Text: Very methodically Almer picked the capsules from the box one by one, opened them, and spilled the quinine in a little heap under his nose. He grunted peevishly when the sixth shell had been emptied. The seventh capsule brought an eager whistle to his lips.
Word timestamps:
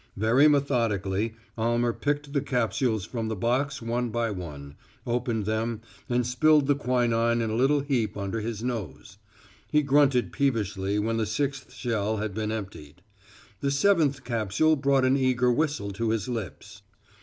Very 0.17 0.47
methodically 0.47 1.35
Almer 1.59 1.93
picked 1.93 2.33
the 2.33 2.41
capsules 2.41 3.05
from 3.05 3.27
the 3.27 3.35
box 3.35 3.83
one 3.83 4.09
by 4.09 4.31
one, 4.31 4.73
opened 5.05 5.45
them, 5.45 5.81
and 6.09 6.25
spilled 6.25 6.65
the 6.65 6.73
quinine 6.75 7.39
in 7.39 7.51
a 7.51 7.55
little 7.55 7.81
heap 7.81 8.17
under 8.17 8.41
his 8.41 8.63
nose. 8.63 9.19
He 9.71 9.83
grunted 9.83 10.31
peevishly 10.31 10.97
when 10.97 11.17
the 11.17 11.27
sixth 11.27 11.71
shell 11.71 12.17
had 12.17 12.33
been 12.33 12.51
emptied. 12.51 13.03
The 13.59 13.69
seventh 13.69 14.23
capsule 14.23 14.75
brought 14.75 15.05
an 15.05 15.17
eager 15.17 15.51
whistle 15.51 15.91
to 15.91 16.09
his 16.09 16.27
lips. 16.27 16.81